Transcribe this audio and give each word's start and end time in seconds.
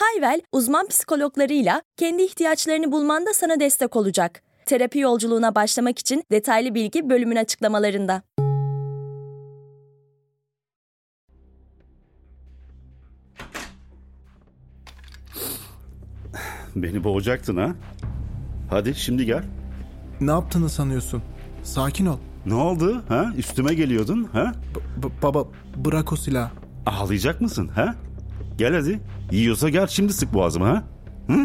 Hayvel, 0.00 0.40
uzman 0.52 0.88
psikologlarıyla 0.88 1.82
kendi 1.96 2.22
ihtiyaçlarını 2.22 2.92
bulmanda 2.92 3.34
sana 3.34 3.60
destek 3.60 3.96
olacak. 3.96 4.42
Terapi 4.66 4.98
yolculuğuna 4.98 5.54
başlamak 5.54 5.98
için 5.98 6.24
detaylı 6.30 6.74
bilgi 6.74 7.10
bölümün 7.10 7.36
açıklamalarında. 7.36 8.22
Beni 16.76 17.04
boğacaktın 17.04 17.56
ha? 17.56 17.74
Hadi 18.70 18.94
şimdi 18.94 19.26
gel. 19.26 19.44
Ne 20.20 20.30
yaptığını 20.30 20.68
sanıyorsun? 20.68 21.22
Sakin 21.62 22.06
ol. 22.06 22.18
Ne 22.46 22.54
oldu 22.54 23.02
ha? 23.08 23.32
Üstüme 23.36 23.74
geliyordun 23.74 24.24
ha? 24.32 24.52
B- 25.02 25.22
baba 25.22 25.44
bırak 25.76 26.12
o 26.12 26.16
silahı. 26.16 26.50
Ağlayacak 26.86 27.40
mısın 27.40 27.68
ha? 27.68 27.94
Gel 28.58 28.74
hadi. 28.74 29.00
Yiyorsa 29.32 29.68
gel 29.68 29.86
şimdi 29.86 30.12
sık 30.12 30.34
boğazımı 30.34 30.64
ha? 30.64 30.84
Hı? 31.26 31.44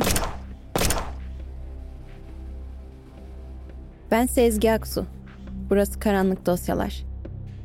Ben 4.11 4.25
Sezgi 4.25 4.71
Aksu. 4.71 5.05
Burası 5.69 5.99
Karanlık 5.99 6.45
Dosyalar. 6.45 7.03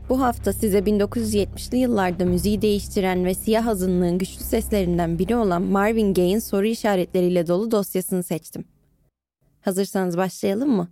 Bu 0.08 0.22
hafta 0.22 0.52
size 0.52 0.78
1970'li 0.78 1.78
yıllarda 1.78 2.24
müziği 2.24 2.62
değiştiren 2.62 3.24
ve 3.24 3.34
siyah 3.34 3.66
azınlığın 3.66 4.18
güçlü 4.18 4.44
seslerinden 4.44 5.18
biri 5.18 5.36
olan 5.36 5.62
Marvin 5.62 6.14
Gaye'in 6.14 6.38
soru 6.38 6.66
işaretleriyle 6.66 7.46
dolu 7.46 7.70
dosyasını 7.70 8.22
seçtim. 8.22 8.64
Hazırsanız 9.60 10.16
başlayalım 10.16 10.70
mı? 10.70 10.88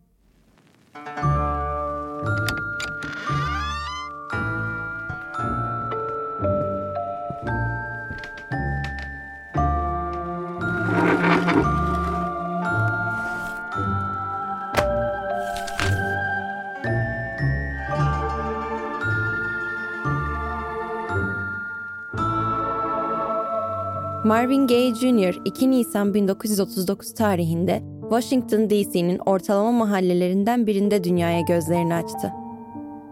Marvin 24.25 24.67
Gaye 24.67 24.95
Jr. 24.95 25.35
2 25.45 25.71
Nisan 25.71 26.15
1939 26.15 27.15
tarihinde 27.15 27.83
Washington 28.01 28.71
DC'nin 28.71 29.19
ortalama 29.19 29.73
mahallelerinden 29.73 30.67
birinde 30.67 31.05
dünyaya 31.05 31.41
gözlerini 31.41 31.95
açtı. 31.95 32.33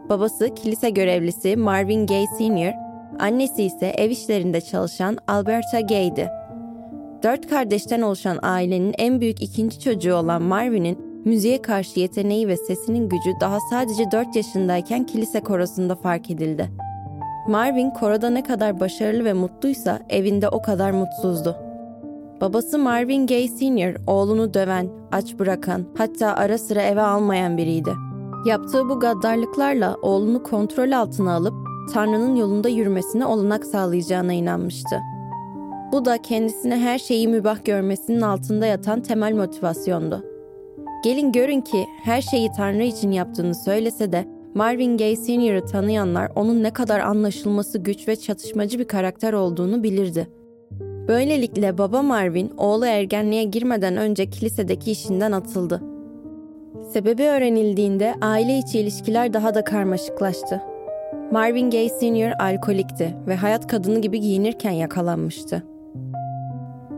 Babası 0.09 0.55
kilise 0.55 0.91
görevlisi 0.91 1.57
Marvin 1.57 2.07
Gaye 2.07 2.27
Sr., 2.39 2.75
annesi 3.19 3.63
ise 3.63 3.87
ev 3.87 4.11
işlerinde 4.11 4.61
çalışan 4.61 5.19
Alberta 5.29 5.81
Gaye'di. 5.81 6.31
Dört 7.23 7.49
kardeşten 7.51 8.03
oluşan 8.03 8.39
ailenin 8.43 8.95
en 8.99 9.21
büyük 9.21 9.43
ikinci 9.43 9.81
çocuğu 9.81 10.15
olan 10.15 10.43
Marvin'in 10.43 10.99
müziğe 11.25 11.63
karşı 11.63 12.01
yeteneği 12.01 12.49
ve 12.49 12.57
sesinin 12.57 13.09
gücü 13.09 13.31
daha 13.41 13.59
sadece 13.71 14.11
4 14.11 14.37
yaşındayken 14.37 15.07
kilise 15.07 15.41
korosunda 15.41 15.97
fark 15.97 16.31
edildi. 16.31 16.71
Marvin 17.49 17.91
koroda 17.91 18.31
ne 18.31 18.43
kadar 18.43 18.81
başarılı 18.81 19.25
ve 19.25 19.33
mutluysa 19.33 20.01
evinde 20.09 20.49
o 20.49 20.63
kadar 20.63 20.91
mutsuzdu. 20.91 21.57
Babası 22.41 22.79
Marvin 22.79 23.27
Gaye 23.27 23.49
Sr. 23.49 23.97
oğlunu 24.07 24.55
döven, 24.55 24.89
aç 25.13 25.39
bırakan, 25.39 25.85
hatta 25.99 26.35
ara 26.35 26.59
sıra 26.59 26.83
eve 26.83 27.03
almayan 27.03 27.59
biriydi. 27.59 27.91
Yaptığı 28.47 28.89
bu 28.89 29.01
gaddarlıklarla 29.01 29.97
oğlunu 30.03 30.43
kontrol 30.43 30.93
altına 30.93 31.33
alıp 31.35 31.55
Tanrı'nın 31.95 32.37
yolunda 32.37 32.69
yürümesine 32.69 33.27
olanak 33.27 33.65
sağlayacağına 33.65 34.33
inanmıştı. 34.33 35.01
Bu 35.93 36.05
da 36.05 36.23
kendisine 36.23 36.77
her 36.77 36.99
şeyi 36.99 37.29
mübah 37.29 37.65
görmesinin 37.65 38.21
altında 38.21 38.67
yatan 38.67 39.01
temel 39.01 39.35
motivasyondu. 39.35 40.25
Gelin 41.05 41.33
görün 41.33 41.61
ki 41.61 41.87
her 42.05 42.23
şeyi 42.23 42.53
Tanrı 42.57 42.83
için 42.83 43.11
yaptığını 43.11 43.55
söylese 43.55 44.13
de 44.13 44.29
Marvin 44.55 44.97
Gaye 44.97 45.17
Sr.'ı 45.17 45.67
tanıyanlar 45.67 46.31
onun 46.37 46.63
ne 46.63 46.73
kadar 46.73 47.01
anlaşılması 47.01 47.79
güç 47.79 48.09
ve 48.09 48.17
çatışmacı 48.17 48.79
bir 48.79 48.89
karakter 48.89 49.33
olduğunu 49.33 49.83
bilirdi. 49.83 50.29
Böylelikle 51.09 51.79
baba 51.79 52.03
Marvin 52.03 52.53
oğlu 52.57 52.87
ergenliğe 52.87 53.45
girmeden 53.45 53.97
önce 53.97 54.31
kilisedeki 54.31 54.91
işinden 54.91 55.33
atıldı. 55.33 55.83
Sebebi 56.93 57.23
öğrenildiğinde 57.23 58.15
aile 58.21 58.59
içi 58.59 58.79
ilişkiler 58.81 59.33
daha 59.33 59.55
da 59.55 59.65
karmaşıklaştı. 59.65 60.63
Marvin 61.31 61.71
Gaye 61.71 61.89
Sr. 61.89 62.43
alkolikti 62.43 63.17
ve 63.27 63.37
hayat 63.37 63.67
kadını 63.67 63.99
gibi 63.99 64.21
giyinirken 64.21 64.71
yakalanmıştı. 64.71 65.63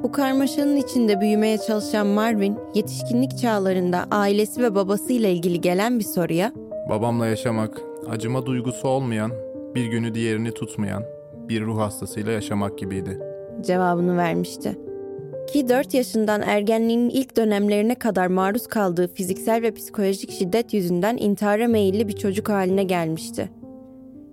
Bu 0.02 0.12
karmaşanın 0.12 0.76
içinde 0.76 1.20
büyümeye 1.20 1.58
çalışan 1.58 2.06
Marvin, 2.06 2.58
yetişkinlik 2.74 3.38
çağlarında 3.38 4.04
ailesi 4.10 4.62
ve 4.62 4.74
babasıyla 4.74 5.28
ilgili 5.28 5.60
gelen 5.60 5.98
bir 5.98 6.04
soruya 6.04 6.52
Babamla 6.88 7.26
yaşamak, 7.26 7.80
acıma 8.10 8.46
duygusu 8.46 8.88
olmayan, 8.88 9.30
bir 9.74 9.86
günü 9.86 10.14
diğerini 10.14 10.50
tutmayan, 10.50 11.02
bir 11.48 11.62
ruh 11.62 11.78
hastasıyla 11.78 12.32
yaşamak 12.32 12.78
gibiydi. 12.78 13.20
cevabını 13.66 14.16
vermişti. 14.16 14.78
Ki 15.52 15.68
4 15.68 15.94
yaşından 15.94 16.42
ergenliğinin 16.42 17.10
ilk 17.10 17.36
dönemlerine 17.36 17.94
kadar 17.94 18.26
maruz 18.26 18.66
kaldığı 18.66 19.08
fiziksel 19.08 19.62
ve 19.62 19.74
psikolojik 19.74 20.30
şiddet 20.30 20.74
yüzünden 20.74 21.16
intihara 21.16 21.68
meyilli 21.68 22.08
bir 22.08 22.16
çocuk 22.16 22.48
haline 22.48 22.84
gelmişti. 22.84 23.50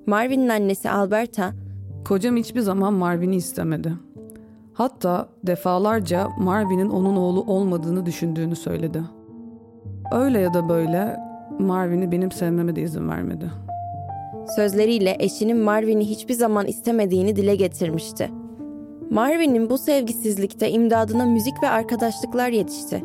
Marvin'in 0.06 0.50
annesi 0.50 0.90
Alberta, 0.90 1.54
Kocam 2.06 2.38
hiçbir 2.38 2.62
zaman 2.62 2.94
Marvin'i 2.94 3.36
istemedi. 3.36 3.94
Hatta 4.74 5.30
defalarca 5.44 6.28
Marvin'in 6.40 6.90
onun 6.90 7.16
oğlu 7.16 7.42
olmadığını 7.42 8.06
düşündüğünü 8.06 8.56
söyledi. 8.56 9.02
Öyle 10.12 10.40
ya 10.40 10.54
da 10.54 10.70
böyle 10.70 11.18
Marvin'i 11.62 12.12
benim 12.12 12.32
sevmeme 12.32 12.76
de 12.76 12.82
izin 12.82 13.10
vermedi. 13.10 13.52
sözleriyle 14.56 15.16
eşinin 15.20 15.58
Marvin'i 15.58 16.10
hiçbir 16.10 16.34
zaman 16.34 16.68
istemediğini 16.68 17.36
dile 17.36 17.56
getirmişti. 17.56 18.30
Marvin'in 19.10 19.70
bu 19.70 19.78
sevgisizlikte 19.78 20.72
imdadına 20.72 21.26
müzik 21.26 21.64
ve 21.64 21.70
arkadaşlıklar 21.70 22.50
yetişti. 22.50 23.04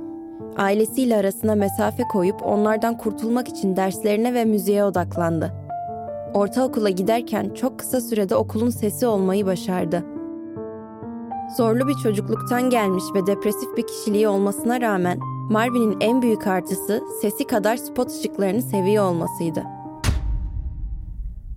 Ailesiyle 0.57 1.17
arasına 1.17 1.55
mesafe 1.55 2.03
koyup 2.13 2.47
onlardan 2.47 2.99
kurtulmak 2.99 3.49
için 3.49 3.77
derslerine 3.77 4.35
ve 4.35 4.45
müziğe 4.45 4.85
odaklandı. 4.85 5.53
Ortaokula 6.35 6.91
giderken 6.91 7.51
çok 7.55 7.79
kısa 7.79 8.01
sürede 8.01 8.37
okulun 8.37 8.71
sesi 8.71 9.07
olmayı 9.07 9.47
başardı. 9.47 10.05
Zorlu 11.57 11.89
bir 11.89 11.95
çocukluktan 11.95 12.71
gelmiş 12.71 13.05
ve 13.15 13.27
depresif 13.27 13.77
bir 13.77 13.87
kişiliği 13.87 14.29
olmasına 14.29 14.81
rağmen 14.81 15.19
Marvin'in 15.51 15.97
en 16.01 16.23
büyük 16.23 16.47
artısı 16.47 17.03
sesi 17.21 17.47
kadar 17.47 17.77
spot 17.77 18.11
ışıklarını 18.11 18.63
seviyor 18.63 19.05
olmasıydı. 19.05 19.63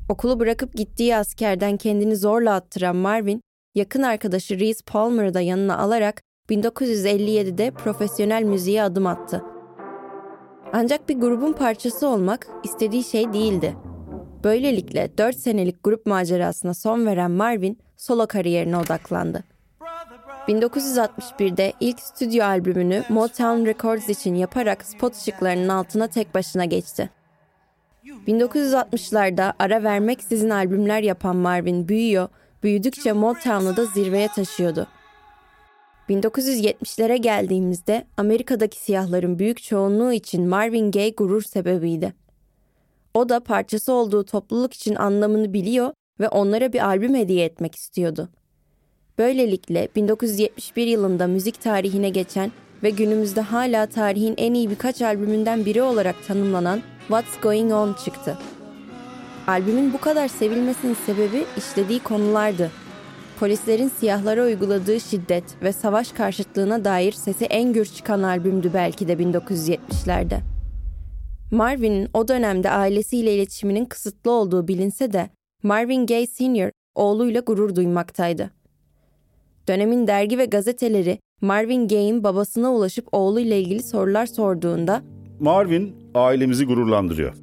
Okulu 0.10 0.40
bırakıp 0.40 0.74
gittiği 0.74 1.16
askerden 1.16 1.78
kendini 1.78 2.16
zorla 2.16 2.54
attıran 2.54 2.96
Marvin, 2.96 3.42
yakın 3.76 4.04
arkadaşı 4.04 4.60
Reese 4.60 4.86
Palmer'ı 4.86 5.34
da 5.34 5.42
yanına 5.42 5.78
alarak 5.78 6.22
1957'de 6.50 7.72
profesyonel 7.72 8.44
müziğe 8.44 8.84
adım 8.84 9.08
attı. 9.08 9.44
Ancak 10.74 11.10
bir 11.10 11.20
grubun 11.20 11.54
parçası 11.54 12.08
olmak 12.08 12.48
istediği 12.64 13.04
şey 13.04 13.34
değildi. 13.34 13.76
Böylelikle 14.44 15.18
4 15.18 15.36
senelik 15.36 15.84
grup 15.84 16.06
macerasına 16.06 16.74
son 16.74 17.06
veren 17.06 17.32
Marvin 17.32 17.80
solo 17.98 18.28
kariyerine 18.28 18.78
odaklandı. 18.78 19.44
1961'de 20.50 21.74
ilk 21.80 22.00
stüdyo 22.00 22.46
albümünü 22.46 23.04
Motown 23.10 23.66
Records 23.66 24.10
için 24.10 24.36
yaparak 24.36 24.86
spot 24.86 25.16
ışıklarının 25.16 25.70
altına 25.70 26.08
tek 26.08 26.36
başına 26.36 26.66
geçti. 26.66 27.10
1960'larda 28.28 29.54
ara 29.60 29.84
vermeksizin 29.84 30.50
albümler 30.50 31.04
yapan 31.04 31.36
Marvin 31.36 31.88
büyüyor, 31.88 32.30
büyüdükçe 32.64 33.12
Motown'u 33.12 33.78
da 33.78 33.86
zirveye 33.86 34.28
taşıyordu. 34.28 34.88
1970'lere 36.10 37.16
geldiğimizde 37.16 38.08
Amerika'daki 38.18 38.78
siyahların 38.80 39.40
büyük 39.40 39.64
çoğunluğu 39.64 40.14
için 40.14 40.48
Marvin 40.48 40.92
Gaye 40.92 41.10
gurur 41.10 41.42
sebebiydi. 41.42 42.14
O 43.14 43.30
da 43.30 43.40
parçası 43.40 43.94
olduğu 43.94 44.26
topluluk 44.26 44.74
için 44.74 44.96
anlamını 44.96 45.54
biliyor 45.54 45.94
ve 46.20 46.30
onlara 46.30 46.74
bir 46.74 46.86
albüm 46.86 47.16
hediye 47.16 47.46
etmek 47.46 47.76
istiyordu. 47.76 48.30
Böylelikle 49.20 49.88
1971 49.96 50.88
yılında 50.88 51.28
müzik 51.28 51.62
tarihine 51.62 52.10
geçen 52.10 52.52
ve 52.84 52.90
günümüzde 52.90 53.42
hala 53.42 53.86
tarihin 53.86 54.34
en 54.38 54.54
iyi 54.54 54.70
birkaç 54.70 55.02
albümünden 55.02 55.66
biri 55.66 55.82
olarak 55.82 56.16
tanımlanan 56.28 56.82
What's 57.00 57.42
Going 57.42 57.74
On 57.74 57.96
çıktı. 58.06 58.38
Albümün 59.48 59.94
bu 59.94 60.00
kadar 60.00 60.28
sevilmesinin 60.28 60.94
sebebi 61.06 61.46
işlediği 61.58 62.00
konulardı. 62.00 62.72
Polislerin 63.40 63.88
siyahlara 63.88 64.44
uyguladığı 64.44 65.00
şiddet 65.00 65.44
ve 65.64 65.74
savaş 65.74 66.12
karşıtlığına 66.12 66.86
dair 66.86 67.12
sesi 67.12 67.46
en 67.46 67.74
gür 67.74 67.86
çıkan 67.86 68.24
albümdü 68.24 68.72
belki 68.74 69.08
de 69.08 69.14
1970'lerde. 69.14 70.40
Marvin'in 71.52 72.10
o 72.14 72.28
dönemde 72.28 72.70
ailesiyle 72.70 73.36
iletişiminin 73.36 73.86
kısıtlı 73.86 74.32
olduğu 74.32 74.68
bilinse 74.68 75.14
de 75.14 75.30
Marvin 75.64 76.06
Gaye 76.06 76.28
Sr. 76.28 76.72
oğluyla 76.96 77.42
gurur 77.42 77.76
duymaktaydı. 77.76 78.59
Dönemin 79.70 80.08
dergi 80.08 80.38
ve 80.38 80.46
gazeteleri 80.46 81.20
Marvin 81.42 81.88
Gaye'in 81.88 82.24
babasına 82.24 82.74
ulaşıp 82.74 83.08
oğluyla 83.12 83.56
ilgili 83.56 83.84
sorular 83.84 84.26
sorduğunda 84.26 85.02
Marvin 85.40 85.96
ailemizi 86.16 86.66
gururlandırıyor. 86.66 87.34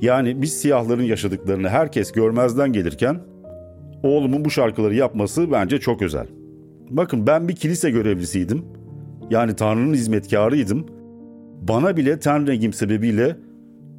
Yani 0.00 0.42
biz 0.42 0.52
siyahların 0.60 1.02
yaşadıklarını 1.02 1.68
herkes 1.68 2.12
görmezden 2.12 2.72
gelirken 2.72 3.20
oğlumun 4.02 4.44
bu 4.44 4.50
şarkıları 4.50 4.94
yapması 4.94 5.52
bence 5.52 5.80
çok 5.80 6.02
özel. 6.02 6.26
Bakın 6.90 7.26
ben 7.26 7.48
bir 7.48 7.56
kilise 7.56 7.90
görevlisiydim. 7.90 8.64
Yani 9.30 9.56
Tanrı'nın 9.56 9.94
hizmetkarıydım. 9.94 10.86
Bana 11.68 11.96
bile 11.96 12.18
ten 12.18 12.46
rengim 12.46 12.72
sebebiyle 12.72 13.36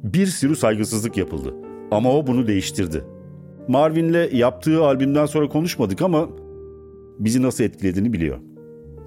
bir 0.02 0.26
sürü 0.26 0.56
saygısızlık 0.56 1.16
yapıldı. 1.16 1.54
Ama 1.90 2.12
o 2.12 2.26
bunu 2.26 2.46
değiştirdi. 2.46 3.04
Marvin'le 3.68 4.28
yaptığı 4.32 4.84
albümden 4.84 5.26
sonra 5.26 5.48
konuşmadık 5.48 6.02
ama 6.02 6.28
bizi 7.24 7.42
nasıl 7.42 7.64
etkilediğini 7.64 8.12
biliyor. 8.12 8.38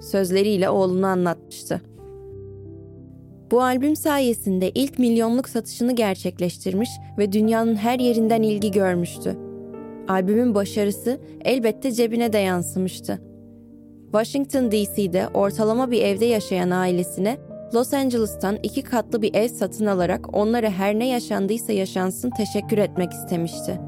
Sözleriyle 0.00 0.70
oğlunu 0.70 1.06
anlatmıştı. 1.06 1.80
Bu 3.50 3.62
albüm 3.62 3.96
sayesinde 3.96 4.70
ilk 4.70 4.98
milyonluk 4.98 5.48
satışını 5.48 5.92
gerçekleştirmiş 5.92 6.90
ve 7.18 7.32
dünyanın 7.32 7.76
her 7.76 7.98
yerinden 7.98 8.42
ilgi 8.42 8.70
görmüştü. 8.70 9.36
Albümün 10.08 10.54
başarısı 10.54 11.20
elbette 11.44 11.92
cebine 11.92 12.32
de 12.32 12.38
yansımıştı. 12.38 13.20
Washington 14.12 14.70
DC'de 14.70 15.28
ortalama 15.34 15.90
bir 15.90 16.02
evde 16.02 16.24
yaşayan 16.24 16.70
ailesine 16.70 17.36
Los 17.74 17.94
Angeles'tan 17.94 18.58
iki 18.62 18.82
katlı 18.82 19.22
bir 19.22 19.34
ev 19.34 19.48
satın 19.48 19.86
alarak 19.86 20.36
onlara 20.36 20.70
her 20.70 20.98
ne 20.98 21.08
yaşandıysa 21.08 21.72
yaşansın 21.72 22.30
teşekkür 22.30 22.78
etmek 22.78 23.12
istemişti. 23.12 23.80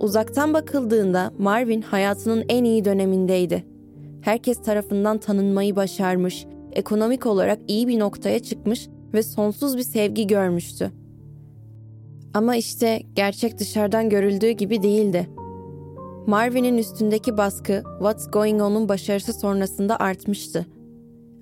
Uzaktan 0.00 0.54
bakıldığında 0.54 1.32
Marvin 1.38 1.82
hayatının 1.82 2.44
en 2.48 2.64
iyi 2.64 2.84
dönemindeydi. 2.84 3.64
Herkes 4.20 4.62
tarafından 4.62 5.18
tanınmayı 5.18 5.76
başarmış, 5.76 6.46
ekonomik 6.72 7.26
olarak 7.26 7.58
iyi 7.68 7.88
bir 7.88 7.98
noktaya 7.98 8.38
çıkmış 8.38 8.88
ve 9.14 9.22
sonsuz 9.22 9.76
bir 9.76 9.82
sevgi 9.82 10.26
görmüştü. 10.26 10.90
Ama 12.34 12.56
işte 12.56 13.02
gerçek 13.14 13.58
dışarıdan 13.58 14.08
görüldüğü 14.08 14.50
gibi 14.50 14.82
değildi. 14.82 15.30
Marvin'in 16.26 16.78
üstündeki 16.78 17.36
baskı 17.36 17.82
What's 17.98 18.30
Going 18.30 18.62
On'un 18.62 18.88
başarısı 18.88 19.32
sonrasında 19.32 19.96
artmıştı. 20.00 20.66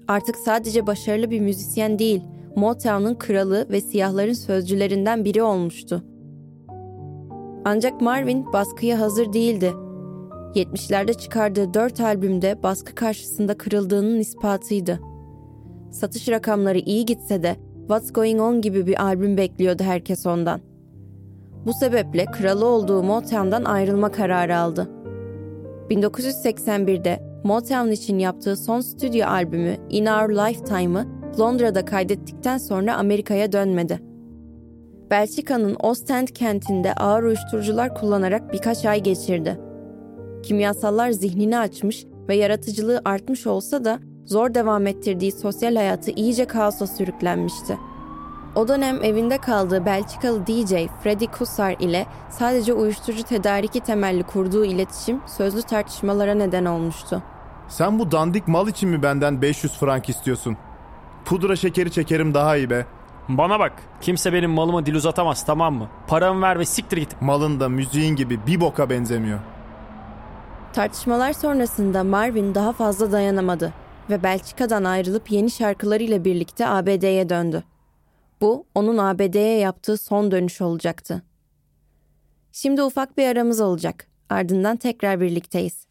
Artık 0.08 0.36
sadece 0.36 0.86
başarılı 0.86 1.30
bir 1.30 1.40
müzisyen 1.40 1.98
değil, 1.98 2.22
Motown'un 2.56 3.14
kralı 3.14 3.66
ve 3.70 3.80
siyahların 3.80 4.32
sözcülerinden 4.32 5.24
biri 5.24 5.42
olmuştu. 5.42 6.04
Ancak 7.70 8.00
Marvin 8.00 8.52
baskıya 8.52 9.00
hazır 9.00 9.32
değildi. 9.32 9.72
70'lerde 10.54 11.14
çıkardığı 11.18 11.74
4 11.74 12.00
albümde 12.00 12.62
baskı 12.62 12.94
karşısında 12.94 13.58
kırıldığının 13.58 14.20
ispatıydı. 14.20 15.00
Satış 15.90 16.28
rakamları 16.28 16.78
iyi 16.78 17.06
gitse 17.06 17.42
de 17.42 17.56
What's 17.78 18.12
Going 18.12 18.40
On 18.40 18.60
gibi 18.60 18.86
bir 18.86 19.04
albüm 19.04 19.36
bekliyordu 19.36 19.82
herkes 19.82 20.26
ondan. 20.26 20.60
Bu 21.66 21.72
sebeple 21.72 22.24
kralı 22.24 22.66
olduğu 22.66 23.02
Motown'dan 23.02 23.64
ayrılma 23.64 24.12
kararı 24.12 24.58
aldı. 24.58 24.90
1981'de 25.90 27.40
Motown 27.44 27.90
için 27.90 28.18
yaptığı 28.18 28.56
son 28.56 28.80
stüdyo 28.80 29.26
albümü 29.26 29.76
In 29.90 30.06
Our 30.06 30.28
Lifetime'ı 30.28 31.06
Londra'da 31.40 31.84
kaydettikten 31.84 32.58
sonra 32.58 32.96
Amerika'ya 32.96 33.52
dönmedi. 33.52 34.07
Belçika'nın 35.10 35.76
Ostend 35.80 36.28
kentinde 36.28 36.94
ağır 36.94 37.22
uyuşturucular 37.22 37.94
kullanarak 37.94 38.52
birkaç 38.52 38.84
ay 38.84 39.02
geçirdi. 39.02 39.60
Kimyasallar 40.42 41.10
zihnini 41.10 41.58
açmış 41.58 42.04
ve 42.28 42.36
yaratıcılığı 42.36 43.02
artmış 43.04 43.46
olsa 43.46 43.84
da 43.84 43.98
zor 44.24 44.54
devam 44.54 44.86
ettirdiği 44.86 45.32
sosyal 45.32 45.76
hayatı 45.76 46.10
iyice 46.10 46.44
kaosa 46.44 46.86
sürüklenmişti. 46.86 47.78
O 48.54 48.68
dönem 48.68 49.04
evinde 49.04 49.38
kaldığı 49.38 49.86
Belçikalı 49.86 50.46
DJ 50.46 50.72
Freddie 51.02 51.30
Kussar 51.30 51.76
ile 51.80 52.06
sadece 52.30 52.72
uyuşturucu 52.72 53.22
tedariki 53.22 53.80
temelli 53.80 54.22
kurduğu 54.22 54.64
iletişim 54.64 55.20
sözlü 55.26 55.62
tartışmalara 55.62 56.34
neden 56.34 56.64
olmuştu. 56.64 57.22
Sen 57.68 57.98
bu 57.98 58.10
dandik 58.10 58.48
mal 58.48 58.68
için 58.68 58.88
mi 58.88 59.02
benden 59.02 59.42
500 59.42 59.72
frank 59.72 60.08
istiyorsun? 60.08 60.56
Pudra 61.24 61.56
şekeri 61.56 61.90
çekerim 61.90 62.34
daha 62.34 62.56
iyi 62.56 62.70
be. 62.70 62.86
Bana 63.28 63.58
bak. 63.60 63.72
Kimse 64.00 64.32
benim 64.32 64.50
malıma 64.50 64.86
dil 64.86 64.94
uzatamaz 64.94 65.46
tamam 65.46 65.74
mı? 65.74 65.88
Paramı 66.06 66.42
ver 66.42 66.58
ve 66.58 66.64
siktir 66.64 66.96
git. 66.96 67.22
Malın 67.22 67.60
da 67.60 67.68
müziğin 67.68 68.16
gibi 68.16 68.46
bir 68.46 68.60
boka 68.60 68.90
benzemiyor. 68.90 69.38
Tartışmalar 70.72 71.32
sonrasında 71.32 72.04
Marvin 72.04 72.54
daha 72.54 72.72
fazla 72.72 73.12
dayanamadı 73.12 73.72
ve 74.10 74.22
Belçika'dan 74.22 74.84
ayrılıp 74.84 75.30
yeni 75.30 75.50
şarkılarıyla 75.50 76.24
birlikte 76.24 76.68
ABD'ye 76.68 77.28
döndü. 77.28 77.64
Bu 78.40 78.66
onun 78.74 78.98
ABD'ye 78.98 79.58
yaptığı 79.58 79.96
son 79.96 80.30
dönüş 80.30 80.60
olacaktı. 80.60 81.22
Şimdi 82.52 82.82
ufak 82.82 83.18
bir 83.18 83.26
aramız 83.26 83.60
olacak. 83.60 84.06
Ardından 84.30 84.76
tekrar 84.76 85.20
birlikteyiz. 85.20 85.86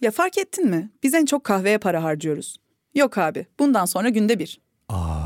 Ya 0.00 0.10
fark 0.10 0.38
ettin 0.38 0.68
mi? 0.68 0.90
Biz 1.02 1.14
en 1.14 1.24
çok 1.24 1.44
kahveye 1.44 1.78
para 1.78 2.02
harcıyoruz. 2.02 2.56
Yok 2.94 3.18
abi, 3.18 3.46
bundan 3.58 3.84
sonra 3.84 4.08
günde 4.08 4.38
bir. 4.38 4.60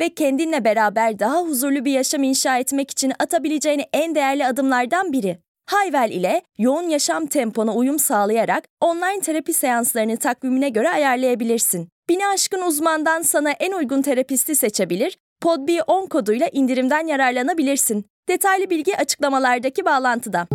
ve 0.00 0.14
kendinle 0.14 0.64
beraber 0.64 1.18
daha 1.18 1.42
huzurlu 1.42 1.84
bir 1.84 1.92
yaşam 1.92 2.22
inşa 2.22 2.58
etmek 2.58 2.90
için 2.90 3.12
atabileceğin 3.18 3.82
en 3.92 4.14
değerli 4.14 4.46
adımlardan 4.46 5.12
biri. 5.12 5.38
Hayvel 5.66 6.10
ile 6.10 6.42
yoğun 6.58 6.88
yaşam 6.88 7.26
tempona 7.26 7.74
uyum 7.74 7.98
sağlayarak 7.98 8.64
online 8.80 9.20
terapi 9.20 9.52
seanslarını 9.52 10.16
takvimine 10.16 10.68
göre 10.68 10.88
ayarlayabilirsin. 10.88 11.88
Bini 12.08 12.26
aşkın 12.26 12.62
uzmandan 12.62 13.22
sana 13.22 13.50
en 13.50 13.72
uygun 13.72 14.02
terapisti 14.02 14.56
seçebilir, 14.56 15.18
PodB10 15.42 16.08
koduyla 16.08 16.48
indirimden 16.52 17.06
yararlanabilirsin. 17.06 18.04
Detaylı 18.28 18.70
bilgi 18.70 18.96
açıklamalardaki 18.96 19.84
bağlantıda. 19.84 20.46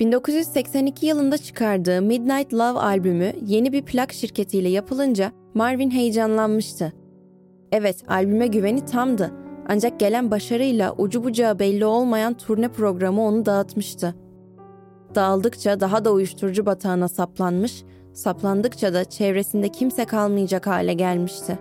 1982 0.00 1.06
yılında 1.06 1.38
çıkardığı 1.38 2.02
Midnight 2.02 2.54
Love 2.54 2.78
albümü 2.78 3.32
yeni 3.46 3.72
bir 3.72 3.82
plak 3.82 4.12
şirketiyle 4.12 4.68
yapılınca 4.68 5.32
Marvin 5.54 5.90
heyecanlanmıştı. 5.90 6.92
Evet, 7.72 7.96
albüme 8.08 8.46
güveni 8.46 8.84
tamdı. 8.84 9.32
Ancak 9.68 10.00
gelen 10.00 10.30
başarıyla 10.30 10.94
ucu 10.98 11.24
bucağı 11.24 11.58
belli 11.58 11.84
olmayan 11.84 12.34
turne 12.34 12.68
programı 12.68 13.22
onu 13.22 13.46
dağıtmıştı. 13.46 14.14
Dağıldıkça 15.14 15.80
daha 15.80 16.04
da 16.04 16.12
uyuşturucu 16.12 16.66
batağına 16.66 17.08
saplanmış, 17.08 17.84
saplandıkça 18.12 18.94
da 18.94 19.04
çevresinde 19.04 19.68
kimse 19.68 20.04
kalmayacak 20.04 20.66
hale 20.66 20.92
gelmişti. 20.92 21.58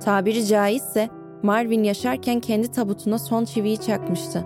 Tabiri 0.00 0.46
caizse 0.46 1.08
Marvin 1.42 1.82
yaşarken 1.82 2.40
kendi 2.40 2.68
tabutuna 2.68 3.18
son 3.18 3.44
çiviyi 3.44 3.78
çakmıştı. 3.80 4.44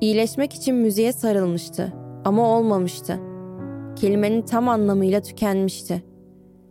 İyileşmek 0.00 0.54
için 0.54 0.74
müziğe 0.74 1.12
sarılmıştı 1.12 2.05
ama 2.26 2.56
olmamıştı. 2.56 3.20
Kelimenin 3.96 4.42
tam 4.42 4.68
anlamıyla 4.68 5.20
tükenmişti. 5.20 6.02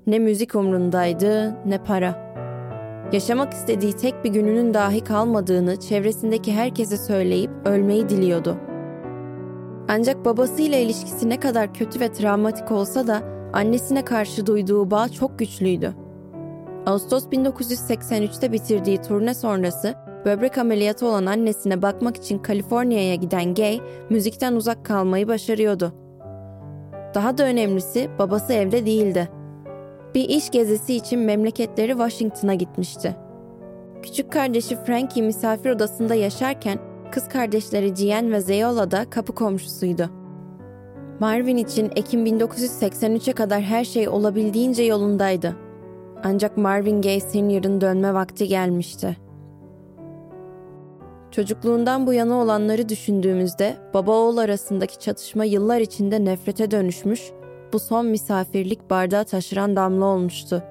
Ne 0.07 0.19
müzik 0.19 0.55
umrundaydı 0.55 1.55
ne 1.65 1.83
para. 1.83 2.35
Yaşamak 3.11 3.53
istediği 3.53 3.93
tek 3.93 4.23
bir 4.23 4.29
gününün 4.29 4.73
dahi 4.73 5.03
kalmadığını 5.03 5.79
çevresindeki 5.79 6.53
herkese 6.53 6.97
söyleyip 6.97 7.51
ölmeyi 7.65 8.09
diliyordu. 8.09 8.57
Ancak 9.87 10.25
babasıyla 10.25 10.77
ilişkisi 10.77 11.29
ne 11.29 11.39
kadar 11.39 11.73
kötü 11.73 11.99
ve 11.99 12.11
travmatik 12.11 12.71
olsa 12.71 13.07
da 13.07 13.21
annesine 13.53 14.05
karşı 14.05 14.45
duyduğu 14.45 14.91
bağ 14.91 15.09
çok 15.09 15.39
güçlüydü. 15.39 15.93
Ağustos 16.85 17.25
1983'te 17.25 18.51
bitirdiği 18.51 19.01
turne 19.01 19.33
sonrası 19.33 19.95
böbrek 20.25 20.57
ameliyatı 20.57 21.07
olan 21.07 21.25
annesine 21.25 21.81
bakmak 21.81 22.17
için 22.17 22.39
Kaliforniya'ya 22.39 23.15
giden 23.15 23.53
Gay, 23.55 23.79
müzikten 24.09 24.53
uzak 24.53 24.85
kalmayı 24.85 25.27
başarıyordu. 25.27 25.93
Daha 27.13 27.37
da 27.37 27.43
önemlisi 27.43 28.09
babası 28.19 28.53
evde 28.53 28.85
değildi. 28.85 29.29
Bir 30.15 30.29
iş 30.29 30.51
gezisi 30.51 30.95
için 30.95 31.19
memleketleri 31.19 31.91
Washington'a 31.91 32.53
gitmişti. 32.53 33.15
Küçük 34.03 34.31
kardeşi 34.31 34.75
Frankie 34.75 35.23
misafir 35.23 35.69
odasında 35.69 36.15
yaşarken 36.15 36.79
kız 37.11 37.29
kardeşleri 37.29 37.93
Gian 37.93 38.31
ve 38.31 38.41
Zeyola 38.41 38.91
da 38.91 39.09
kapı 39.09 39.35
komşusuydu. 39.35 40.09
Marvin 41.19 41.57
için 41.57 41.91
Ekim 41.95 42.25
1983'e 42.25 43.33
kadar 43.33 43.61
her 43.61 43.85
şey 43.85 44.09
olabildiğince 44.09 44.83
yolundaydı. 44.83 45.55
Ancak 46.23 46.57
Marvin 46.57 47.01
Gaye 47.01 47.19
Sr.'ın 47.19 47.81
dönme 47.81 48.13
vakti 48.13 48.47
gelmişti. 48.47 49.24
Çocukluğundan 51.35 52.07
bu 52.07 52.13
yana 52.13 52.35
olanları 52.35 52.89
düşündüğümüzde 52.89 53.77
baba 53.93 54.11
oğul 54.11 54.37
arasındaki 54.37 54.99
çatışma 54.99 55.45
yıllar 55.45 55.79
içinde 55.79 56.25
nefrete 56.25 56.71
dönüşmüş, 56.71 57.21
bu 57.73 57.79
son 57.79 58.05
misafirlik 58.05 58.89
bardağı 58.89 59.25
taşıran 59.25 59.75
damla 59.75 60.05
olmuştu. 60.05 60.63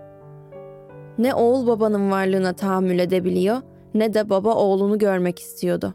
Ne 1.19 1.35
oğul 1.35 1.67
babanın 1.67 2.11
varlığına 2.11 2.53
tahammül 2.53 2.99
edebiliyor 2.99 3.63
ne 3.95 4.15
de 4.15 4.31
baba 4.31 4.55
oğlunu 4.55 4.99
görmek 4.99 5.39
istiyordu. 5.39 5.95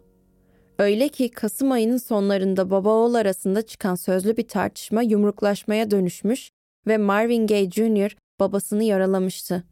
Öyle 0.80 1.08
ki 1.10 1.32
Kasım 1.32 1.72
ayının 1.72 1.98
sonlarında 1.98 2.72
baba 2.72 2.90
oğul 2.90 3.14
arasında 3.14 3.62
çıkan 3.62 3.96
sözlü 3.96 4.38
bir 4.38 4.48
tartışma 4.48 5.02
yumruklaşmaya 5.02 5.92
dönüşmüş 5.92 6.52
ve 6.88 6.98
Marvin 6.98 7.48
Gaye 7.48 7.72
Jr. 7.72 8.16
babasını 8.40 8.84
yaralamıştı. 8.84 9.64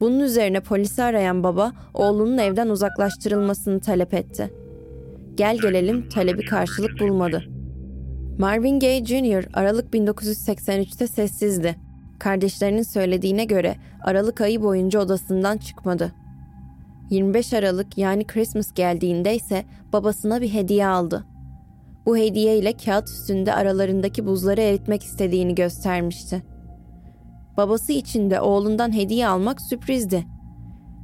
Bunun 0.00 0.20
üzerine 0.20 0.60
polisi 0.60 1.02
arayan 1.02 1.42
baba 1.42 1.72
oğlunun 1.94 2.38
evden 2.38 2.68
uzaklaştırılmasını 2.68 3.80
talep 3.80 4.14
etti. 4.14 4.50
Gel 5.34 5.58
gelelim 5.58 6.08
talebi 6.08 6.44
karşılık 6.44 7.00
bulmadı. 7.00 7.44
Marvin 8.38 8.80
Gaye 8.80 9.04
Jr. 9.04 9.48
Aralık 9.54 9.94
1983'te 9.94 11.06
sessizdi. 11.06 11.76
Kardeşlerinin 12.18 12.82
söylediğine 12.82 13.44
göre 13.44 13.76
Aralık 14.04 14.40
ayı 14.40 14.62
boyunca 14.62 15.00
odasından 15.00 15.58
çıkmadı. 15.58 16.12
25 17.10 17.54
Aralık 17.54 17.98
yani 17.98 18.26
Christmas 18.26 18.74
geldiğinde 18.74 19.34
ise 19.34 19.64
babasına 19.92 20.40
bir 20.40 20.52
hediye 20.52 20.86
aldı. 20.86 21.24
Bu 22.06 22.16
hediye 22.16 22.58
ile 22.58 22.72
kağıt 22.72 23.08
üstünde 23.08 23.54
aralarındaki 23.54 24.26
buzları 24.26 24.60
eritmek 24.60 25.02
istediğini 25.02 25.54
göstermişti. 25.54 26.42
Babası 27.56 27.92
için 27.92 28.30
de 28.30 28.40
oğlundan 28.40 28.94
hediye 28.94 29.28
almak 29.28 29.60
sürprizdi. 29.60 30.26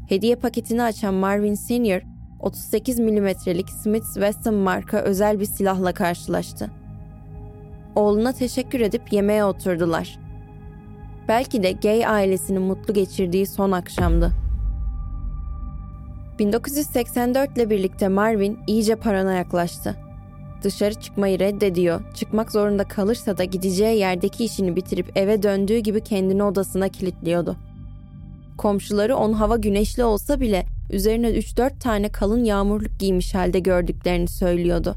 Hediye 0.09 0.37
paketini 0.37 0.83
açan 0.83 1.15
Marvin 1.15 1.55
Sr. 1.55 2.03
38 2.41 2.99
milimetrelik 2.99 3.71
Smith 3.71 4.15
Wesson 4.15 4.55
marka 4.55 4.99
özel 5.01 5.41
bir 5.41 5.45
silahla 5.45 5.95
karşılaştı. 5.95 6.71
Oğluna 7.95 8.33
teşekkür 8.33 8.81
edip 8.81 9.13
yemeğe 9.13 9.45
oturdular. 9.45 10.19
Belki 11.29 11.63
de 11.63 11.73
Gay 11.73 12.07
ailesinin 12.07 12.63
mutlu 12.63 12.95
geçirdiği 12.95 13.47
son 13.47 13.73
akşamdı. 13.73 14.33
1984 16.39 17.57
ile 17.57 17.71
birlikte 17.71 18.09
Marvin 18.09 18.59
iyice 18.67 18.97
parana 18.97 19.33
yaklaştı. 19.33 20.06
Dışarı 20.63 20.95
çıkmayı 20.95 21.39
reddediyor, 21.39 22.15
çıkmak 22.15 22.53
zorunda 22.53 22.85
kalırsa 22.85 23.39
da 23.39 23.45
gideceği 23.45 23.99
yerdeki 23.99 24.45
işini 24.45 24.77
bitirip 24.77 25.17
eve 25.17 25.43
döndüğü 25.43 25.79
gibi 25.79 26.01
kendini 26.01 26.43
odasına 26.43 26.89
kilitliyordu. 26.89 27.57
Komşuları 28.59 29.17
onu 29.17 29.41
hava 29.41 29.57
güneşli 29.57 30.05
olsa 30.05 30.41
bile 30.41 30.67
üzerine 30.91 31.29
3-4 31.31 31.79
tane 31.79 32.09
kalın 32.09 32.45
yağmurluk 32.45 32.99
giymiş 32.99 33.35
halde 33.35 33.59
gördüklerini 33.59 34.29
söylüyordu. 34.29 34.97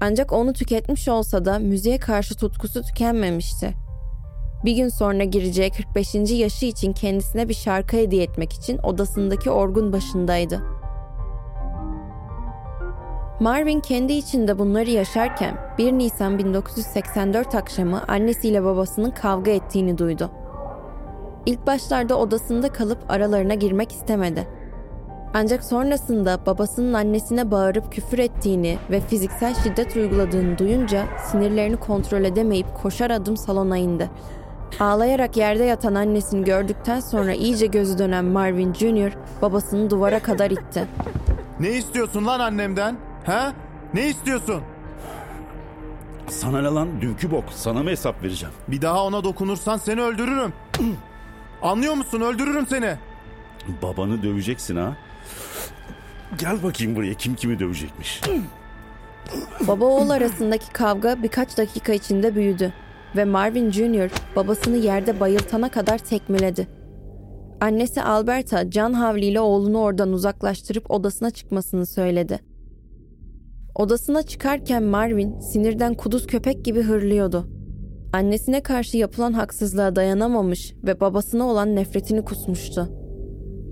Ancak 0.00 0.32
onu 0.32 0.52
tüketmiş 0.52 1.08
olsa 1.08 1.44
da 1.44 1.58
müziğe 1.58 1.98
karşı 1.98 2.34
tutkusu 2.34 2.82
tükenmemişti. 2.82 3.74
Bir 4.64 4.76
gün 4.76 4.88
sonra 4.88 5.24
gireceği 5.24 5.70
45. 5.70 6.14
yaşı 6.14 6.66
için 6.66 6.92
kendisine 6.92 7.48
bir 7.48 7.54
şarkı 7.54 7.96
hediye 7.96 8.22
etmek 8.22 8.52
için 8.52 8.78
odasındaki 8.78 9.50
orgun 9.50 9.92
başındaydı. 9.92 10.79
Marvin 13.40 13.80
kendi 13.80 14.12
içinde 14.12 14.58
bunları 14.58 14.90
yaşarken 14.90 15.56
1 15.78 15.92
Nisan 15.92 16.38
1984 16.38 17.54
akşamı 17.54 18.02
annesiyle 18.08 18.64
babasının 18.64 19.10
kavga 19.10 19.50
ettiğini 19.50 19.98
duydu. 19.98 20.30
İlk 21.46 21.66
başlarda 21.66 22.18
odasında 22.18 22.72
kalıp 22.72 22.98
aralarına 23.10 23.54
girmek 23.54 23.92
istemedi. 23.92 24.48
Ancak 25.34 25.64
sonrasında 25.64 26.46
babasının 26.46 26.92
annesine 26.92 27.50
bağırıp 27.50 27.92
küfür 27.92 28.18
ettiğini 28.18 28.78
ve 28.90 29.00
fiziksel 29.00 29.54
şiddet 29.54 29.96
uyguladığını 29.96 30.58
duyunca 30.58 31.04
sinirlerini 31.30 31.76
kontrol 31.76 32.24
edemeyip 32.24 32.66
koşar 32.82 33.10
adım 33.10 33.36
salona 33.36 33.76
indi. 33.76 34.10
Ağlayarak 34.80 35.36
yerde 35.36 35.64
yatan 35.64 35.94
annesini 35.94 36.44
gördükten 36.44 37.00
sonra 37.00 37.32
iyice 37.32 37.66
gözü 37.66 37.98
dönen 37.98 38.24
Marvin 38.24 38.74
Jr. 38.74 39.16
babasını 39.42 39.90
duvara 39.90 40.18
kadar 40.18 40.50
itti. 40.50 40.84
Ne 41.60 41.70
istiyorsun 41.70 42.26
lan 42.26 42.40
annemden? 42.40 43.09
He? 43.24 43.52
Ne 43.94 44.08
istiyorsun? 44.08 44.62
Sana 46.28 46.62
ne 46.62 46.68
lan 46.68 47.00
dünkü 47.00 47.30
bok? 47.30 47.44
Sana 47.50 47.82
mı 47.82 47.90
hesap 47.90 48.22
vereceğim? 48.22 48.54
Bir 48.68 48.82
daha 48.82 49.04
ona 49.04 49.24
dokunursan 49.24 49.76
seni 49.76 50.02
öldürürüm. 50.02 50.52
Anlıyor 51.62 51.94
musun? 51.94 52.20
Öldürürüm 52.20 52.66
seni. 52.66 52.94
Babanı 53.82 54.22
döveceksin 54.22 54.76
ha. 54.76 54.96
Gel 56.38 56.62
bakayım 56.62 56.96
buraya 56.96 57.14
kim 57.14 57.34
kimi 57.34 57.58
dövecekmiş. 57.58 58.20
Baba 59.68 59.84
oğul 59.84 60.10
arasındaki 60.10 60.72
kavga 60.72 61.22
birkaç 61.22 61.58
dakika 61.58 61.92
içinde 61.92 62.34
büyüdü 62.34 62.72
ve 63.16 63.24
Marvin 63.24 63.70
Jr. 63.70 64.10
babasını 64.36 64.76
yerde 64.76 65.20
bayıltana 65.20 65.68
kadar 65.68 65.98
tekmeledi. 65.98 66.68
Annesi 67.60 68.02
Alberta 68.02 68.70
can 68.70 68.92
havliyle 68.92 69.40
oğlunu 69.40 69.78
oradan 69.78 70.12
uzaklaştırıp 70.12 70.90
odasına 70.90 71.30
çıkmasını 71.30 71.86
söyledi. 71.86 72.49
Odasına 73.74 74.22
çıkarken 74.22 74.82
Marvin 74.82 75.40
sinirden 75.40 75.94
kuduz 75.94 76.26
köpek 76.26 76.64
gibi 76.64 76.82
hırlıyordu. 76.82 77.46
Annesine 78.12 78.62
karşı 78.62 78.96
yapılan 78.96 79.32
haksızlığa 79.32 79.96
dayanamamış 79.96 80.74
ve 80.84 81.00
babasına 81.00 81.44
olan 81.44 81.76
nefretini 81.76 82.24
kusmuştu. 82.24 82.88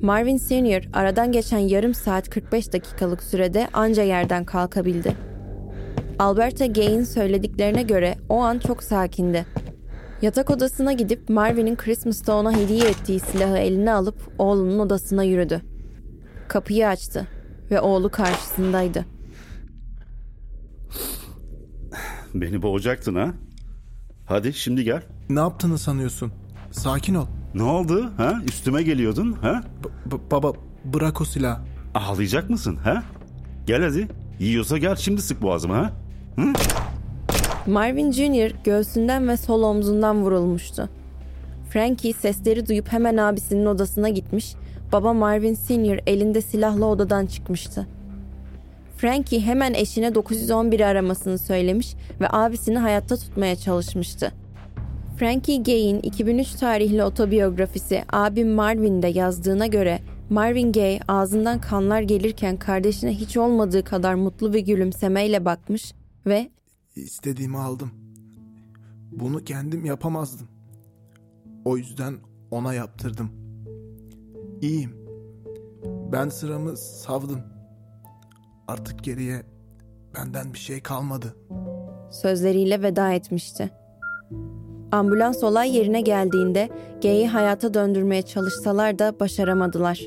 Marvin 0.02 0.36
Senior 0.36 0.82
aradan 0.92 1.32
geçen 1.32 1.58
yarım 1.58 1.94
saat 1.94 2.30
45 2.30 2.72
dakikalık 2.72 3.22
sürede 3.22 3.68
anca 3.72 4.02
yerden 4.02 4.44
kalkabildi. 4.44 5.12
Alberta 6.18 6.66
Gay'in 6.66 7.04
söylediklerine 7.04 7.82
göre 7.82 8.14
o 8.28 8.36
an 8.36 8.58
çok 8.58 8.82
sakindi. 8.82 9.46
Yatak 10.22 10.50
odasına 10.50 10.92
gidip 10.92 11.28
Marvin'in 11.28 11.76
Christmas'ta 11.76 12.36
ona 12.36 12.56
hediye 12.56 12.88
ettiği 12.88 13.20
silahı 13.20 13.58
eline 13.58 13.92
alıp 13.92 14.16
oğlunun 14.38 14.78
odasına 14.78 15.24
yürüdü. 15.24 15.60
Kapıyı 16.48 16.88
açtı 16.88 17.26
ve 17.70 17.80
oğlu 17.80 18.10
karşısındaydı. 18.10 19.17
Beni 22.34 22.62
boğacaktın 22.62 23.14
ha? 23.14 23.34
Hadi 24.26 24.52
şimdi 24.52 24.84
gel. 24.84 25.02
Ne 25.30 25.40
yaptığını 25.40 25.78
sanıyorsun? 25.78 26.32
Sakin 26.70 27.14
ol. 27.14 27.26
Ne 27.54 27.62
oldu 27.62 28.12
ha? 28.16 28.34
Üstüme 28.48 28.82
geliyordun 28.82 29.32
ha? 29.32 29.62
B- 30.06 30.30
baba 30.30 30.52
bırak 30.84 31.20
o 31.20 31.24
silahı. 31.24 31.60
Ağlayacak 31.94 32.50
mısın 32.50 32.76
ha? 32.76 33.02
Gel 33.66 33.82
hadi. 33.82 34.08
Yiyorsa 34.40 34.78
gel 34.78 34.96
şimdi 34.96 35.22
sık 35.22 35.42
boğazıma 35.42 35.76
ha? 35.76 35.92
Marvin 37.66 38.12
Jr. 38.12 38.52
göğsünden 38.64 39.28
ve 39.28 39.36
sol 39.36 39.62
omzundan 39.62 40.22
vurulmuştu. 40.22 40.88
Frankie 41.70 42.12
sesleri 42.12 42.68
duyup 42.68 42.92
hemen 42.92 43.16
abisinin 43.16 43.66
odasına 43.66 44.08
gitmiş, 44.08 44.54
baba 44.92 45.12
Marvin 45.12 45.54
Sr. 45.54 46.00
elinde 46.06 46.40
silahla 46.40 46.84
odadan 46.84 47.26
çıkmıştı. 47.26 47.86
Frankie 48.98 49.40
hemen 49.40 49.74
eşine 49.74 50.14
911 50.14 50.80
aramasını 50.80 51.38
söylemiş 51.38 51.94
ve 52.20 52.26
abisini 52.30 52.78
hayatta 52.78 53.16
tutmaya 53.16 53.56
çalışmıştı. 53.56 54.32
Frankie 55.18 55.62
Gay'in 55.62 56.00
2003 56.00 56.50
tarihli 56.50 57.04
otobiyografisi 57.04 58.04
Abim 58.12 58.50
Marvin'de 58.50 59.06
yazdığına 59.06 59.66
göre 59.66 60.00
Marvin 60.30 60.72
Gaye 60.72 61.00
ağzından 61.08 61.60
kanlar 61.60 62.00
gelirken 62.00 62.56
kardeşine 62.56 63.14
hiç 63.14 63.36
olmadığı 63.36 63.84
kadar 63.84 64.14
mutlu 64.14 64.52
bir 64.52 64.60
gülümsemeyle 64.60 65.44
bakmış 65.44 65.94
ve 66.26 66.50
İstediğimi 66.96 67.58
aldım. 67.58 67.90
Bunu 69.12 69.44
kendim 69.44 69.84
yapamazdım. 69.84 70.48
O 71.64 71.76
yüzden 71.76 72.14
ona 72.50 72.74
yaptırdım. 72.74 73.30
İyiyim. 74.60 74.96
Ben 76.12 76.28
sıramı 76.28 76.76
savdım. 76.76 77.57
Artık 78.68 79.04
geriye 79.04 79.42
benden 80.16 80.52
bir 80.52 80.58
şey 80.58 80.80
kalmadı. 80.80 81.36
Sözleriyle 82.10 82.82
veda 82.82 83.12
etmişti. 83.12 83.70
Ambulans 84.92 85.44
olay 85.44 85.76
yerine 85.76 86.00
geldiğinde 86.00 86.68
Gay'i 87.02 87.28
hayata 87.28 87.74
döndürmeye 87.74 88.22
çalışsalar 88.22 88.98
da 88.98 89.20
başaramadılar. 89.20 90.00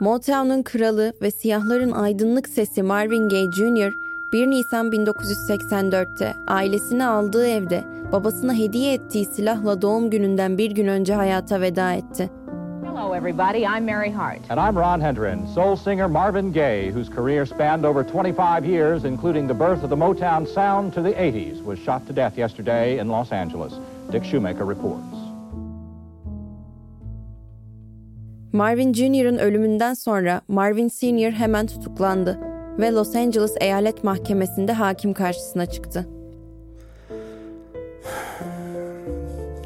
Motown'un 0.00 0.62
kralı 0.62 1.12
ve 1.22 1.30
siyahların 1.30 1.90
aydınlık 1.90 2.48
sesi 2.48 2.82
Marvin 2.82 3.28
Gaye 3.28 3.52
Jr. 3.52 3.92
1 4.32 4.46
Nisan 4.46 4.90
1984'te 4.90 6.34
ailesini 6.46 7.06
aldığı 7.06 7.46
evde 7.46 7.84
babasına 8.12 8.54
hediye 8.54 8.94
ettiği 8.94 9.24
silahla 9.24 9.82
doğum 9.82 10.10
gününden 10.10 10.58
bir 10.58 10.70
gün 10.70 10.86
önce 10.86 11.14
hayata 11.14 11.60
veda 11.60 11.92
etti. 11.92 12.30
Hello, 12.94 13.12
everybody. 13.12 13.66
I'm 13.66 13.84
Mary 13.84 14.08
Hart. 14.08 14.40
And 14.50 14.60
I'm 14.60 14.78
Ron 14.78 15.00
Hendren. 15.00 15.48
Soul 15.48 15.76
singer 15.76 16.08
Marvin 16.08 16.52
Gaye, 16.52 16.92
whose 16.92 17.08
career 17.08 17.44
spanned 17.44 17.84
over 17.84 18.04
25 18.04 18.64
years, 18.64 19.04
including 19.04 19.48
the 19.48 19.54
birth 19.54 19.82
of 19.82 19.90
the 19.90 19.96
Motown 19.96 20.46
sound 20.46 20.94
to 20.94 21.02
the 21.02 21.12
80s, 21.12 21.60
was 21.64 21.80
shot 21.80 22.06
to 22.06 22.12
death 22.12 22.38
yesterday 22.38 23.00
in 23.00 23.08
Los 23.08 23.32
Angeles. 23.32 23.72
Dick 24.12 24.24
Shoemaker 24.24 24.64
reports. 24.64 25.16
Marvin 28.52 28.92
Jr.'ın 28.92 29.38
ölümünden 29.38 29.94
sonra 29.94 30.40
Marvin 30.48 30.88
Sr. 30.88 31.32
hemen 31.32 31.66
tutuklandı 31.66 32.38
ve 32.78 32.92
Los 32.92 33.16
Angeles 33.16 33.54
Eyalet 33.60 34.04
Mahkemesi'nde 34.04 34.72
hakim 34.72 35.12
karşısına 35.12 35.66
çıktı. 35.66 36.08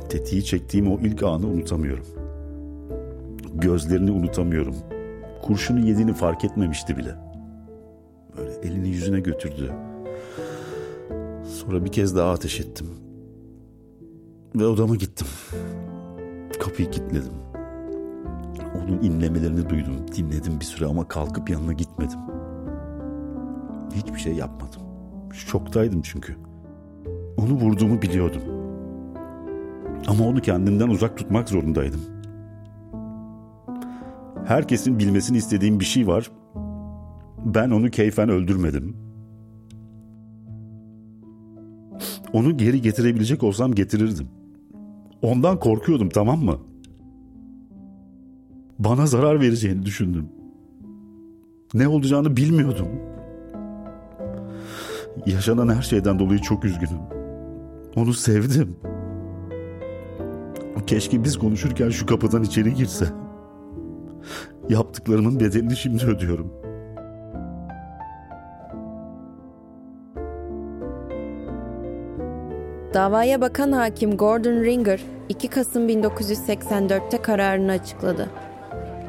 Tetiği 0.08 0.44
çektiğim 0.44 0.92
o 0.92 0.98
ilk 1.00 1.22
anı 1.22 1.46
unutamıyorum. 1.46 2.17
Gözlerini 3.60 4.10
unutamıyorum. 4.10 4.76
Kurşunu 5.42 5.80
yediğini 5.80 6.12
fark 6.12 6.44
etmemişti 6.44 6.96
bile. 6.96 7.14
Böyle 8.36 8.50
elini 8.52 8.88
yüzüne 8.88 9.20
götürdü. 9.20 9.72
Sonra 11.44 11.84
bir 11.84 11.92
kez 11.92 12.16
daha 12.16 12.30
ateş 12.32 12.60
ettim. 12.60 12.86
Ve 14.54 14.66
odama 14.66 14.96
gittim. 14.96 15.26
Kapıyı 16.60 16.90
kilitledim. 16.90 17.32
Onun 18.74 19.02
inlemelerini 19.02 19.68
duydum, 19.68 19.94
dinledim 20.16 20.60
bir 20.60 20.64
süre 20.64 20.86
ama 20.86 21.08
kalkıp 21.08 21.50
yanına 21.50 21.72
gitmedim. 21.72 22.18
Hiçbir 23.94 24.18
şey 24.18 24.32
yapmadım. 24.32 24.82
Şoktaydım 25.32 26.02
çünkü. 26.02 26.36
Onu 27.36 27.52
vurduğumu 27.52 28.02
biliyordum. 28.02 28.42
Ama 30.06 30.24
onu 30.26 30.40
kendimden 30.40 30.88
uzak 30.88 31.16
tutmak 31.16 31.48
zorundaydım. 31.48 32.00
Herkesin 34.48 34.98
bilmesini 34.98 35.36
istediğim 35.36 35.80
bir 35.80 35.84
şey 35.84 36.06
var. 36.06 36.30
Ben 37.44 37.70
onu 37.70 37.90
keyfen 37.90 38.28
öldürmedim. 38.28 38.96
Onu 42.32 42.56
geri 42.56 42.82
getirebilecek 42.82 43.42
olsam 43.42 43.74
getirirdim. 43.74 44.28
Ondan 45.22 45.58
korkuyordum 45.58 46.08
tamam 46.08 46.44
mı? 46.44 46.58
Bana 48.78 49.06
zarar 49.06 49.40
vereceğini 49.40 49.86
düşündüm. 49.86 50.28
Ne 51.74 51.88
olacağını 51.88 52.36
bilmiyordum. 52.36 52.88
Yaşanan 55.26 55.74
her 55.74 55.82
şeyden 55.82 56.18
dolayı 56.18 56.38
çok 56.38 56.64
üzgünüm. 56.64 57.00
Onu 57.96 58.12
sevdim. 58.14 58.76
Keşke 60.86 61.24
biz 61.24 61.38
konuşurken 61.38 61.90
şu 61.90 62.06
kapıdan 62.06 62.42
içeri 62.42 62.74
girse. 62.74 63.27
Yaptıklarımın 64.68 65.40
bedelini 65.40 65.76
şimdi 65.76 66.04
ödüyorum. 66.04 66.52
Davaya 72.94 73.40
bakan 73.40 73.72
hakim 73.72 74.16
Gordon 74.16 74.64
Ringer 74.64 75.00
2 75.28 75.48
Kasım 75.48 75.88
1984'te 75.88 77.22
kararını 77.22 77.72
açıkladı. 77.72 78.30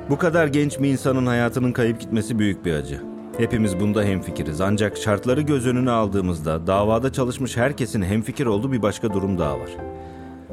Bu 0.09 0.17
kadar 0.17 0.47
genç 0.47 0.79
bir 0.79 0.89
insanın 0.89 1.25
hayatının 1.25 1.71
kayıp 1.71 1.99
gitmesi 1.99 2.39
büyük 2.39 2.65
bir 2.65 2.73
acı. 2.73 3.01
Hepimiz 3.37 3.79
bunda 3.79 4.03
hemfikiriz. 4.03 4.61
Ancak 4.61 4.97
şartları 4.97 5.41
göz 5.41 5.67
önüne 5.67 5.91
aldığımızda 5.91 6.67
davada 6.67 7.13
çalışmış 7.13 7.57
herkesin 7.57 8.01
hemfikir 8.01 8.45
olduğu 8.45 8.71
bir 8.71 8.81
başka 8.81 9.13
durum 9.13 9.37
daha 9.37 9.59
var. 9.59 9.69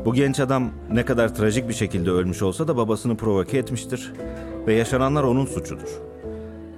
Bu 0.05 0.15
genç 0.15 0.41
adam 0.41 0.71
ne 0.93 1.05
kadar 1.05 1.35
trajik 1.35 1.69
bir 1.69 1.75
şekilde 1.75 2.11
ölmüş 2.11 2.43
olsa 2.43 2.69
da 2.69 2.77
babasını 2.77 3.17
provoke 3.17 3.59
etmiştir 3.59 4.13
ve 4.67 4.75
yaşananlar 4.75 5.23
onun 5.23 5.47
suçudur. 5.47 6.01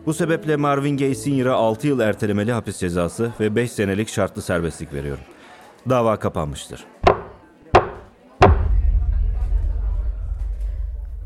Bu 0.06 0.14
sebeple 0.14 0.56
Marvin 0.56 0.96
Gaye 0.96 1.14
Sr.'a 1.14 1.54
6 1.54 1.86
yıl 1.86 2.00
ertelemeli 2.00 2.52
hapis 2.52 2.78
cezası 2.78 3.32
ve 3.40 3.56
5 3.56 3.72
senelik 3.72 4.08
şartlı 4.08 4.42
serbestlik 4.42 4.94
veriyorum. 4.94 5.24
Dava 5.88 6.16
kapanmıştır. 6.16 6.84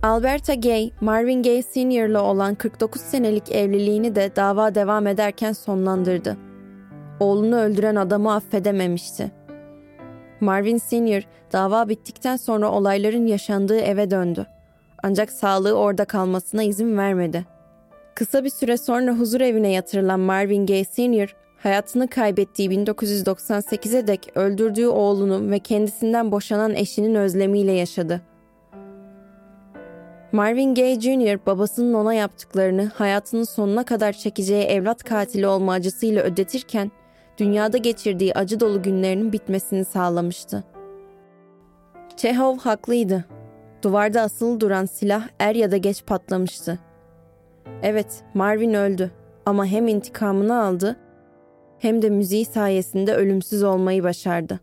Alberta 0.02 0.54
Gay, 0.54 0.90
Marvin 1.00 1.42
Gaye 1.42 1.62
Sr. 1.62 2.08
ile 2.08 2.18
olan 2.18 2.54
49 2.54 3.00
senelik 3.00 3.52
evliliğini 3.52 4.14
de 4.14 4.36
dava 4.36 4.74
devam 4.74 5.06
ederken 5.06 5.52
sonlandırdı. 5.52 6.36
Oğlunu 7.20 7.56
öldüren 7.56 7.96
adamı 7.96 8.34
affedememişti. 8.34 9.32
Marvin 10.40 10.78
Sr. 10.78 11.22
dava 11.52 11.88
bittikten 11.88 12.36
sonra 12.36 12.70
olayların 12.70 13.26
yaşandığı 13.26 13.78
eve 13.78 14.10
döndü. 14.10 14.46
Ancak 15.02 15.30
sağlığı 15.32 15.72
orada 15.72 16.04
kalmasına 16.04 16.62
izin 16.62 16.98
vermedi. 16.98 17.44
Kısa 18.14 18.44
bir 18.44 18.50
süre 18.50 18.76
sonra 18.76 19.12
huzur 19.12 19.40
evine 19.40 19.72
yatırılan 19.72 20.20
Marvin 20.20 20.66
Gaye 20.66 20.84
Sr. 20.84 21.36
hayatını 21.58 22.08
kaybettiği 22.08 22.70
1998'e 22.70 24.06
dek 24.06 24.32
öldürdüğü 24.34 24.86
oğlunu 24.86 25.50
ve 25.50 25.58
kendisinden 25.58 26.32
boşanan 26.32 26.74
eşinin 26.74 27.14
özlemiyle 27.14 27.72
yaşadı. 27.72 28.20
Marvin 30.32 30.74
Gaye 30.74 31.00
Jr. 31.00 31.46
babasının 31.46 31.94
ona 31.94 32.14
yaptıklarını 32.14 32.90
hayatının 32.94 33.44
sonuna 33.44 33.84
kadar 33.84 34.12
çekeceği 34.12 34.62
evlat 34.62 35.04
katili 35.04 35.46
olma 35.46 35.72
acısıyla 35.72 36.22
ödetirken, 36.22 36.90
dünyada 37.38 37.76
geçirdiği 37.76 38.34
acı 38.34 38.60
dolu 38.60 38.82
günlerinin 38.82 39.32
bitmesini 39.32 39.84
sağlamıştı. 39.84 40.64
Çehov 42.16 42.58
haklıydı. 42.58 43.24
Duvarda 43.82 44.20
asılı 44.20 44.60
duran 44.60 44.84
silah 44.84 45.28
er 45.38 45.54
ya 45.54 45.70
da 45.70 45.76
geç 45.76 46.06
patlamıştı. 46.06 46.78
Evet, 47.82 48.24
Marvin 48.34 48.74
öldü 48.74 49.10
ama 49.46 49.66
hem 49.66 49.88
intikamını 49.88 50.62
aldı 50.62 50.96
hem 51.78 52.02
de 52.02 52.10
müziği 52.10 52.44
sayesinde 52.44 53.14
ölümsüz 53.14 53.62
olmayı 53.62 54.02
başardı. 54.02 54.60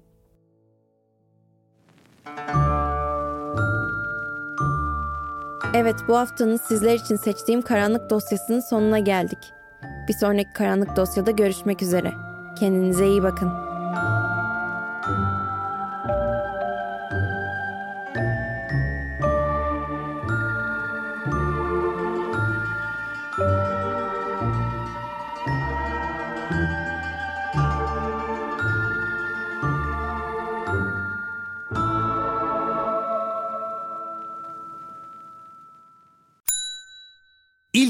Evet, 5.74 5.96
bu 6.08 6.18
haftanın 6.18 6.58
sizler 6.58 6.94
için 6.94 7.16
seçtiğim 7.16 7.62
karanlık 7.62 8.10
dosyasının 8.10 8.60
sonuna 8.60 9.00
geldik. 9.00 9.40
Bir 10.08 10.14
sonraki 10.14 10.54
karanlık 10.54 10.96
dosyada 10.96 11.32
görüşmek 11.32 11.82
üzere. 11.82 12.12
Kendinize 12.60 13.08
iyi 13.08 13.24
bakın. 13.24 13.69